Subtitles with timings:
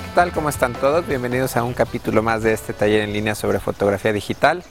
[0.00, 0.32] ¿qué tal?
[0.32, 1.04] ¿Cómo están todos?
[1.08, 4.62] Bienvenidos a un capítulo más de este taller en línea sobre fotografía digital.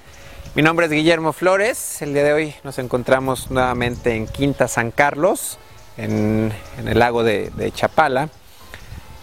[0.56, 2.02] Mi nombre es Guillermo Flores.
[2.02, 5.60] El día de hoy nos encontramos nuevamente en Quinta San Carlos,
[5.98, 8.30] en, el lago de, Chapala.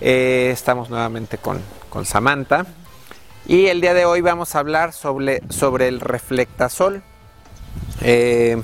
[0.03, 1.63] Eh, estamos nuevamente con,
[2.05, 2.67] Samantha.
[3.47, 7.03] Y el día de hoy vamos a hablar sobre, sobre el reflectasol.
[8.03, 8.61] Eh,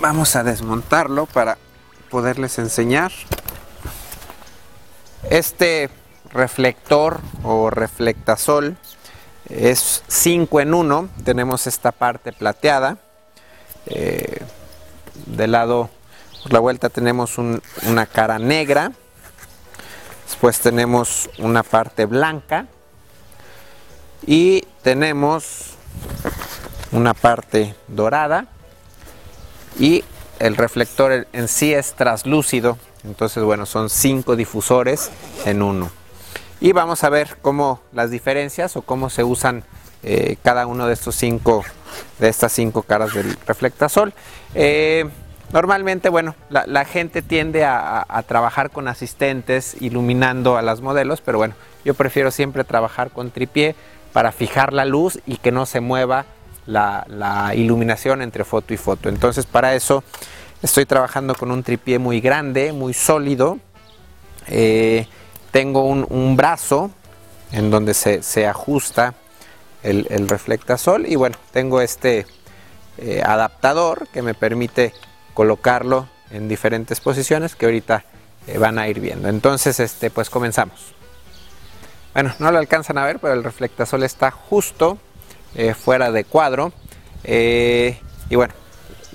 [0.00, 1.56] vamos a desmontarlo para
[2.10, 3.10] poderles enseñar.
[5.32, 5.88] Este
[6.34, 8.76] reflector o reflectasol
[9.48, 11.08] es 5 en 1.
[11.24, 12.98] Tenemos esta parte plateada.
[13.86, 14.42] Eh,
[15.24, 15.88] del lado
[16.42, 18.92] por la vuelta tenemos una cara negra.
[20.26, 22.66] Después tenemos una parte blanca.
[24.26, 25.76] Y tenemos
[26.90, 28.48] una parte dorada.
[29.78, 30.04] Y
[30.40, 35.10] el reflector en sí es traslúcido entonces, bueno, son cinco difusores
[35.44, 35.90] en uno.
[36.60, 39.64] Y vamos a ver cómo las diferencias o cómo se usan
[40.04, 41.64] eh, cada uno de estos cinco,
[42.20, 44.12] de estas cinco caras del reflectasol.
[44.54, 45.08] Eh,
[45.52, 51.54] normalmente, bueno, la, gente tiende a, trabajar con asistentes iluminando a las modelos, pero bueno,
[51.84, 53.74] yo prefiero siempre trabajar con tripié
[54.12, 56.26] para fijar la luz y que no se mueva
[56.66, 59.08] la, la iluminación entre foto y foto.
[59.08, 60.04] Entonces, para eso
[60.62, 63.58] Estoy trabajando con un tripié muy grande, muy sólido.
[64.46, 65.08] Eh,
[65.50, 66.92] tengo un, brazo
[67.50, 69.14] en donde se, ajusta
[69.82, 72.26] el, reflectasol y bueno, tengo este
[72.98, 74.94] eh, adaptador que me permite
[75.34, 78.04] colocarlo en diferentes posiciones que ahorita
[78.46, 79.28] eh, van a ir viendo.
[79.28, 80.94] Entonces, este, pues comenzamos.
[82.14, 84.98] Bueno, no lo alcanzan a ver, pero el reflectasol está justo
[85.76, 86.72] fuera de cuadro.
[87.24, 88.54] y bueno,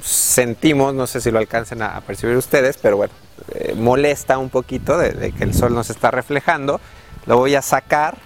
[0.02, 3.14] sentimos, no sé si lo alcancen a, percibir ustedes, pero bueno,
[3.54, 6.80] eh, molesta un poquito de, que el sol nos está reflejando.
[7.26, 8.18] Lo voy a sacar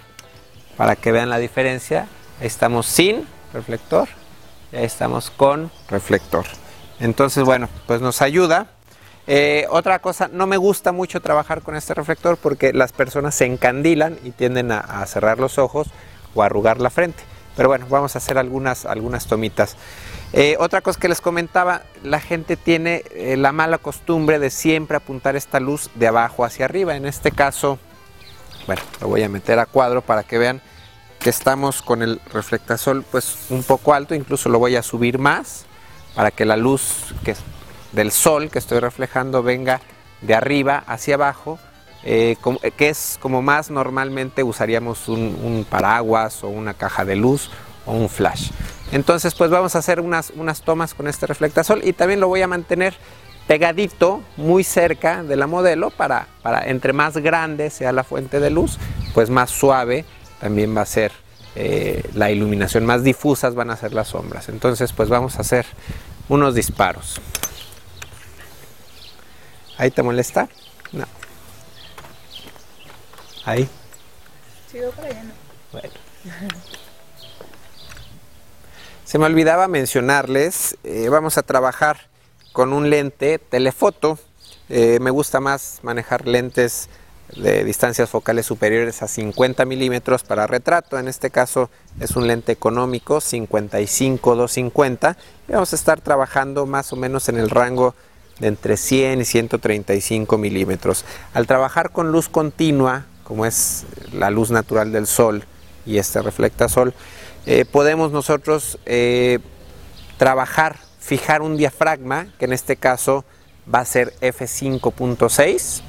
[0.76, 2.06] para que vean la diferencia.
[2.40, 4.08] Ahí estamos sin reflector
[4.72, 6.44] y ahí estamos con reflector.
[7.00, 8.68] Entonces, bueno, pues nos ayuda.
[9.26, 13.44] Eh, otra cosa, no me gusta mucho trabajar con este reflector porque las personas se
[13.44, 15.88] encandilan y tienden a, cerrar los ojos
[16.34, 17.22] o a arrugar la frente.
[17.56, 19.76] Pero bueno, vamos a hacer algunas, algunas tomitas.
[20.34, 24.96] Eh, otra cosa que les comentaba, la gente tiene eh, la mala costumbre de siempre
[24.96, 26.96] apuntar esta luz de abajo hacia arriba.
[26.96, 27.78] En este caso,
[28.66, 30.62] bueno, lo voy a meter a cuadro para que vean
[31.18, 35.66] que estamos con el reflectasol pues un poco alto, incluso lo voy a subir más
[36.14, 37.36] para que la luz que,
[37.92, 39.80] del sol que estoy reflejando venga
[40.22, 41.58] de arriba hacia abajo,
[42.04, 42.36] eh,
[42.76, 47.50] que es como más normalmente usaríamos un paraguas o una caja de luz
[47.84, 48.50] o un flash.
[48.92, 52.42] Entonces pues vamos a hacer unas, unas tomas con este reflectasol y también lo voy
[52.42, 52.94] a mantener
[53.48, 58.50] pegadito muy cerca de la modelo para, para entre más grande sea la fuente de
[58.50, 58.78] luz,
[59.14, 60.04] pues más suave
[60.40, 61.10] también va a ser
[61.54, 64.50] eh, la iluminación, más difusas van a ser las sombras.
[64.50, 65.64] Entonces pues vamos a hacer
[66.28, 67.18] unos disparos.
[69.78, 70.48] ¿Ahí te molesta?
[70.92, 71.06] No.
[73.46, 73.66] Ahí.
[74.70, 75.24] Sigo para allá,
[75.72, 75.94] Bueno.
[79.04, 82.08] Se me olvidaba mencionarles, eh, vamos a trabajar
[82.52, 84.16] con un lente telefoto.
[84.68, 86.88] Eh, me gusta más manejar lentes
[87.36, 90.96] de distancias focales superiores a 50 milímetros para retrato.
[90.98, 91.68] En este caso
[91.98, 95.16] es un lente económico 55-250
[95.48, 97.96] y vamos a estar trabajando más o menos en el rango
[98.38, 101.04] de entre 100 y 135 milímetros.
[101.34, 105.44] Al trabajar con luz continua, como es la luz natural del sol
[105.84, 106.94] y este reflectasol,
[107.44, 109.40] eh, podemos nosotros eh,
[110.16, 113.24] trabajar, fijar un diafragma, que en este caso
[113.72, 115.82] va a ser F5.6.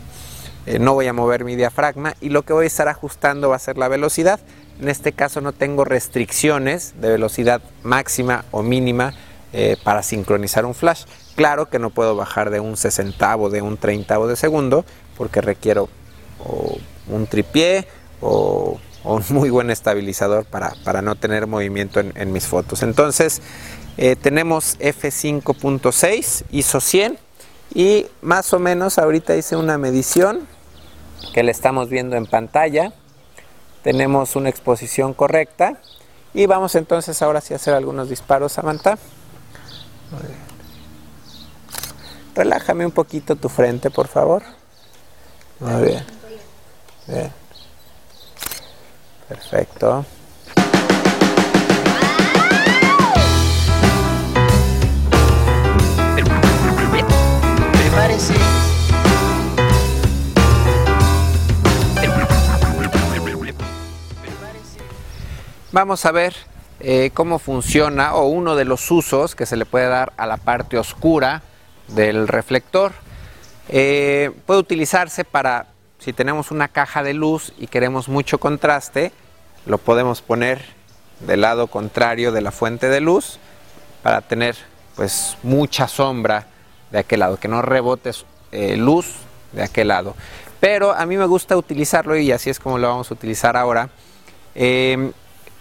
[0.65, 3.57] Eh, no voy a mover mi diafragma y lo que voy a estar ajustando va
[3.57, 4.39] a ser la velocidad.
[4.81, 9.13] En este caso no tengo restricciones de velocidad máxima o mínima
[9.83, 11.03] para sincronizar un flash.
[11.35, 14.83] Claro que no puedo bajar de un sesentavo, de un treintavo de segundo,
[15.15, 15.89] porque requiero
[17.07, 17.87] un tripié
[18.19, 22.83] o un muy buen estabilizador para, no tener movimiento en, mis fotos.
[22.83, 23.41] Entonces
[23.97, 27.17] eh, tenemos F5.6 ISO 100
[27.75, 30.47] y más o menos ahorita hice una medición
[31.33, 32.93] que le estamos viendo en pantalla.
[33.81, 35.77] Tenemos una exposición correcta
[36.33, 38.97] y vamos entonces ahora sí a hacer algunos disparos, Samantha.
[42.35, 44.43] Relájame un poquito tu frente, por favor.
[45.59, 46.03] Muy bien.
[49.27, 50.05] Perfecto.
[57.71, 58.33] Prepárese.
[65.71, 66.35] Vamos a ver
[66.79, 70.37] eh, cómo funciona o uno de los usos que se le puede dar a la
[70.37, 71.41] parte oscura
[71.87, 72.91] del reflector.
[73.69, 75.72] Eh, puede utilizarse para
[76.03, 79.13] si tenemos una caja de luz y queremos mucho contraste,
[79.65, 80.61] lo podemos poner
[81.21, 83.39] del lado contrario de la fuente de luz
[84.01, 84.57] para tener
[84.97, 86.47] pues mucha sombra
[86.91, 88.11] de aquel lado, que no rebote
[88.51, 89.13] eh, luz
[89.53, 90.13] de aquel lado.
[90.59, 93.89] Pero a mí me gusta utilizarlo y así es como lo vamos a utilizar ahora.
[94.55, 95.13] Em,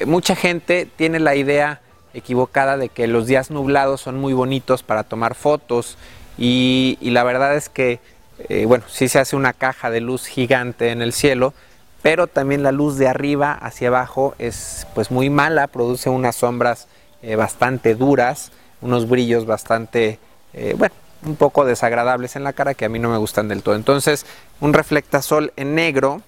[0.06, 1.80] mucha gente tiene la idea
[2.14, 5.96] equivocada de que los días nublados son muy bonitos para tomar fotos
[6.36, 8.00] y, la verdad es que,
[8.48, 11.54] eh, bueno, sí se hace una caja de luz gigante en el cielo,
[12.02, 16.88] pero también la luz de arriba hacia abajo es pues muy mala, produce unas sombras
[17.22, 18.50] eh, bastante duras,
[18.80, 20.18] unos brillos bastante,
[20.52, 20.94] eh, bueno,
[21.24, 23.76] un poco desagradables en la cara que a mí no me gustan del todo.
[23.76, 24.26] Entonces,
[24.60, 26.22] un reflectasol en negro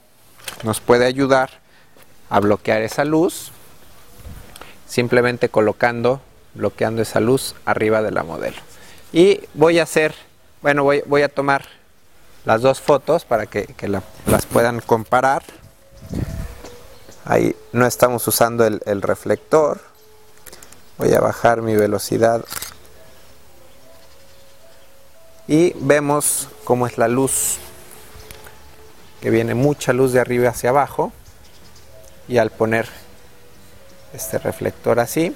[0.63, 1.51] nos puede ayudar
[2.31, 3.51] a bloquear esa luz
[4.87, 6.21] simplemente colocando,
[6.55, 8.59] bloqueando esa luz arriba de la modelo.
[9.13, 10.15] Y voy a hacer,
[10.63, 11.65] bueno, voy, voy a tomar
[12.45, 13.75] las dos fotos para que,
[14.27, 15.43] las puedan comparar.
[17.25, 19.81] Ahí no estamos usando el reflector.
[20.99, 22.45] Voy a bajar mi velocidad.
[25.47, 27.59] Y vemos cómo es la luz.
[29.21, 31.13] Que viene mucha luz de arriba hacia abajo.
[32.29, 32.89] Y al poner
[34.13, 35.35] este reflector así.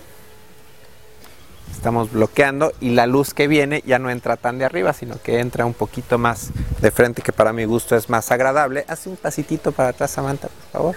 [1.79, 5.39] Estamos bloqueando y la luz que viene ya no entra tan de arriba, sino que
[5.39, 8.85] entra un poquito más de frente, que para mi gusto es más agradable.
[8.89, 10.97] Hace un pasitito para atrás, Samantha, por favor.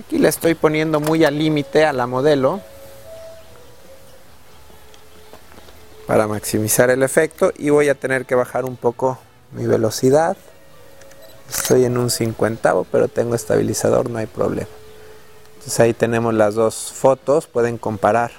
[0.00, 2.62] Aquí le estoy poniendo muy al límite a la modelo
[6.06, 9.18] para maximizar el efecto y voy a tener que bajar un poco
[9.52, 10.38] mi velocidad.
[11.50, 14.70] Estoy en un cincuentavo, pero tengo estabilizador, no hay problema.
[15.68, 18.30] Entonces ahí tenemos las dos fotos, pueden comparar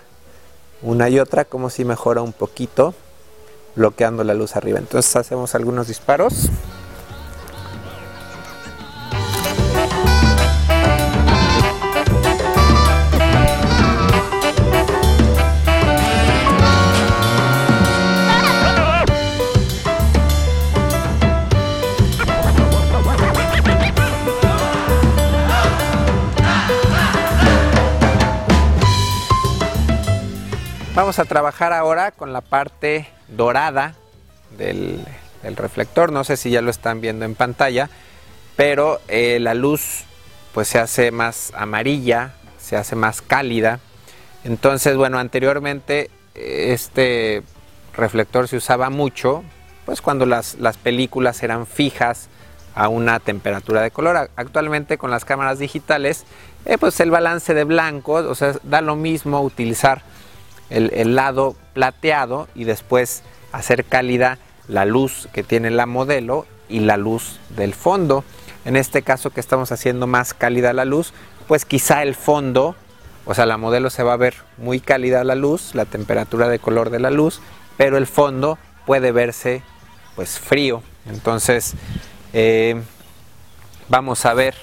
[0.82, 2.96] una y otra como si mejora un poquito
[3.76, 4.80] bloqueando la luz arriba.
[4.80, 6.50] Entonces hacemos algunos disparos.
[31.10, 33.96] Vamos a trabajar ahora con la parte dorada
[34.60, 35.04] del,
[35.42, 36.12] reflector.
[36.12, 37.90] No sé si ya lo están viendo en pantalla,
[38.56, 40.04] pero eh, la luz
[40.54, 43.80] pues se hace más amarilla, se hace más cálida.
[44.44, 47.42] Entonces, bueno, anteriormente este
[47.96, 49.44] reflector se usaba mucho,
[49.88, 52.30] pues cuando las, películas eran fijas
[52.76, 54.30] a una temperatura de color.
[54.36, 56.26] Actualmente con las cámaras digitales,
[56.66, 60.04] eh, pues el balance de blancos, o sea, da lo mismo utilizar
[60.70, 66.98] el, lado plateado y después hacer cálida la luz que tiene la modelo y la
[66.98, 68.24] luz del fondo.
[68.66, 71.14] En este caso que estamos haciendo más cálida la luz,
[71.48, 72.76] pues quizá el fondo,
[73.26, 76.60] o sea, la modelo se va a ver muy cálida la luz, la temperatura de
[76.60, 77.42] color de la luz,
[77.78, 79.64] pero el fondo puede verse
[80.16, 80.84] pues frío.
[81.08, 81.74] Entonces,
[82.34, 82.80] eh,
[83.88, 84.56] vamos a ver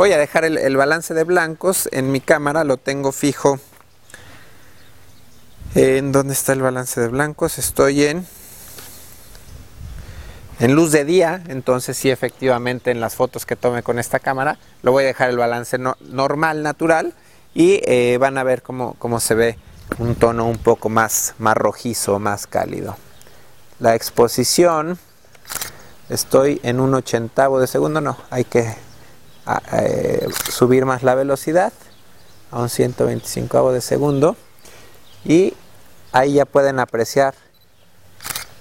[0.00, 3.60] Voy a dejar el, balance de blancos en mi cámara, lo tengo fijo.
[5.74, 7.58] ¿En dónde está el balance de blancos?
[7.58, 8.26] Estoy en
[10.58, 14.56] en luz de día, entonces sí efectivamente en las fotos que tome con esta cámara
[14.82, 17.12] lo voy a dejar el balance normal, natural
[17.52, 19.58] y eh, van a ver cómo, cómo, se ve
[19.98, 22.96] un tono un poco más, más rojizo, más cálido.
[23.80, 24.98] La exposición,
[26.08, 28.74] estoy en un ochentavo de segundo, no, hay que
[29.72, 31.72] eh, subir más la velocidad
[32.50, 34.36] a un 125 de segundo
[35.24, 35.54] y
[36.12, 37.34] ahí ya pueden apreciar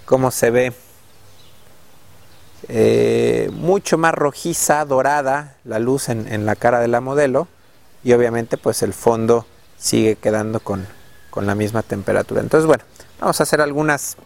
[0.05, 0.73] cómo se ve
[2.67, 7.47] eh, mucho más rojiza, dorada la luz en, la cara de la modelo
[8.03, 9.45] y obviamente pues el fondo
[9.77, 10.85] sigue quedando con,
[11.29, 12.41] con la misma temperatura.
[12.41, 12.83] Entonces bueno,
[13.19, 14.17] vamos a hacer algunas,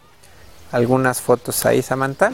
[0.72, 2.32] algunas fotos ahí Samantha.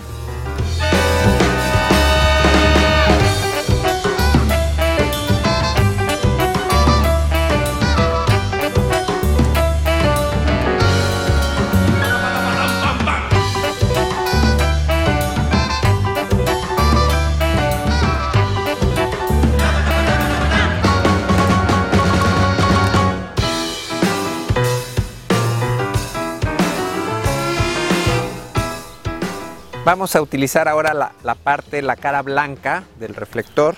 [29.89, 33.75] Vamos a utilizar ahora la, parte, la cara blanca del reflector.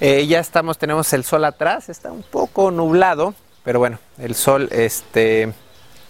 [0.00, 4.68] Eh, ya estamos, tenemos el sol atrás, está un poco nublado, pero bueno, el sol
[4.72, 5.52] este,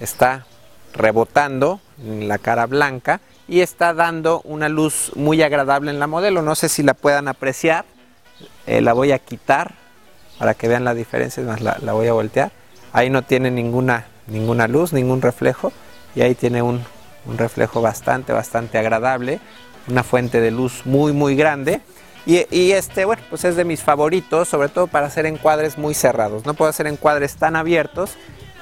[0.00, 0.46] está
[0.94, 6.40] rebotando en la cara blanca y está dando una luz muy agradable en la modelo.
[6.40, 7.84] No sé si la puedan apreciar,
[8.66, 9.74] eh, la voy a quitar
[10.38, 12.52] para que vean la diferencia, más la, la, voy a voltear.
[12.94, 15.74] Ahí no tiene ninguna, ninguna luz, ningún reflejo
[16.14, 16.82] y ahí tiene un,
[17.26, 19.40] un reflejo bastante, bastante agradable,
[19.88, 21.80] una fuente de luz muy, muy grande.
[22.26, 25.94] Y, y, este, bueno, pues es de mis favoritos, sobre todo para hacer encuadres muy
[25.94, 26.46] cerrados.
[26.46, 28.12] No puedo hacer encuadres tan abiertos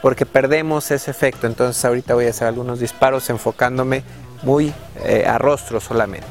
[0.02, 1.46] porque perdemos ese efecto.
[1.46, 4.02] Entonces ahorita voy a hacer algunos disparos enfocándome
[4.42, 6.26] muy eh, a rostro solamente.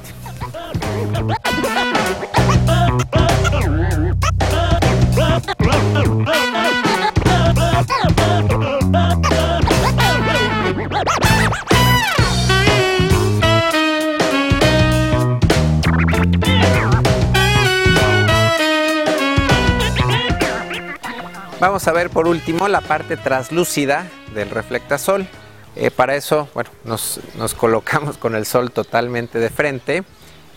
[21.61, 25.27] Vamos a ver por último la parte translúcida del reflectasol.
[25.75, 27.19] Eh, para eso, bueno, nos,
[27.55, 30.03] colocamos con el sol totalmente de frente.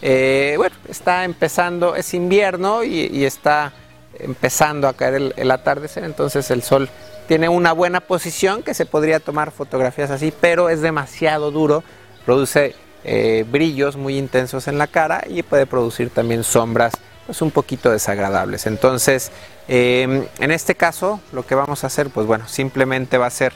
[0.00, 3.74] Eh, bueno, está empezando, es invierno y, está
[4.18, 6.88] empezando a caer el, el, atardecer, entonces el sol
[7.28, 11.84] tiene una buena posición que se podría tomar fotografías así, pero es demasiado duro,
[12.24, 16.94] produce eh, brillos muy intensos en la cara y puede producir también sombras
[17.26, 18.66] pues un poquito desagradables.
[18.66, 19.30] Entonces,
[19.68, 23.52] eh, en este caso, lo que vamos a hacer, pues bueno, simplemente va a ser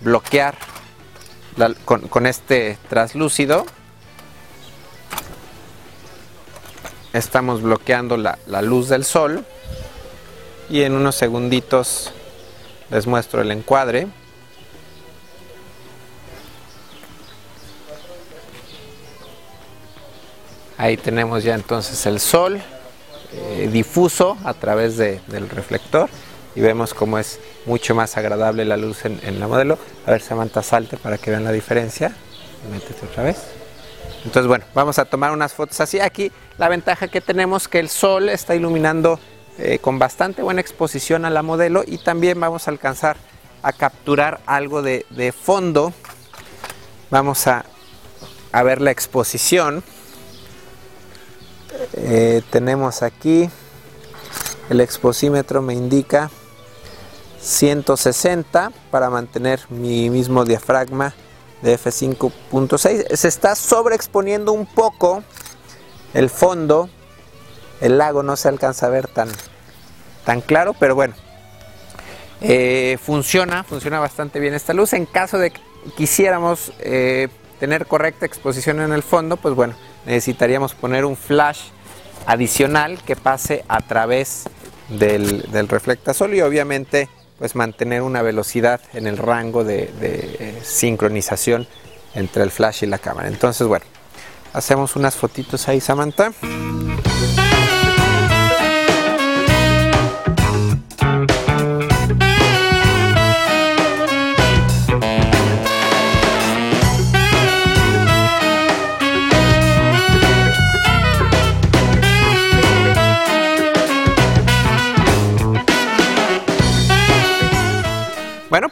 [0.00, 0.54] bloquear
[1.84, 3.66] con, este traslúcido.
[7.12, 9.44] Estamos bloqueando la luz del sol
[10.70, 12.12] y en unos segunditos
[12.90, 14.06] les muestro el encuadre.
[20.76, 22.62] Ahí tenemos ya entonces el sol
[23.32, 26.08] eh, difuso a través de, del reflector
[26.54, 29.78] y vemos cómo es mucho más agradable la luz en, la modelo.
[30.06, 32.12] A ver, Samantha, salte para que vean la diferencia.
[32.72, 33.36] Métete otra vez.
[34.24, 36.00] Entonces, bueno, vamos a tomar unas fotos así.
[36.00, 39.20] Aquí la ventaja que tenemos que el sol está iluminando
[39.58, 43.16] eh, con bastante buena exposición a la modelo y también vamos a alcanzar
[43.62, 45.92] a capturar algo de, de fondo.
[47.10, 47.64] Vamos a,
[48.52, 49.84] a ver la exposición.
[52.00, 53.50] Eh, tenemos aquí
[54.70, 56.30] el exposímetro me indica
[57.40, 61.14] 160 para mantener mi mismo diafragma
[61.62, 65.24] de f5.6 se está sobreexponiendo un poco
[66.14, 66.88] el fondo.
[67.80, 69.28] El lago no se alcanza a ver tan
[70.24, 71.14] tan claro pero bueno.
[72.40, 74.92] Eh, funciona funciona bastante bien esta luz.
[74.92, 75.60] En caso de que
[75.96, 77.26] quisiéramos eh,
[77.58, 79.74] tener correcta exposición en el fondo pues bueno
[80.06, 81.70] necesitaríamos poner un flash
[82.26, 84.44] adicional que pase a través
[84.88, 87.08] del, del reflectasol y obviamente
[87.38, 91.68] pues mantener una velocidad en el rango de, de, sincronización
[92.14, 93.28] entre el flash y la cámara.
[93.28, 93.84] Entonces bueno,
[94.52, 96.32] hacemos unas fotitos ahí Samantha.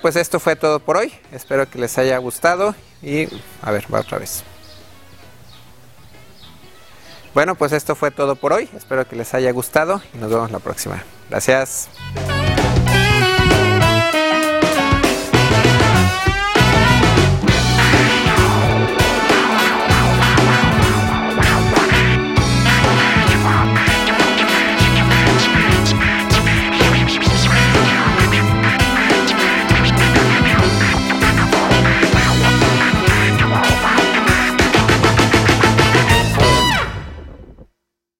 [0.07, 1.13] Pues esto fue todo por hoy.
[1.33, 3.27] Espero que les haya gustado y
[3.61, 4.45] a ver, va otra vez.
[7.35, 8.69] Bueno, pues esto fue todo por hoy.
[8.77, 11.03] Espero que les haya gustado y nos vemos la próxima.
[11.29, 11.89] Gracias.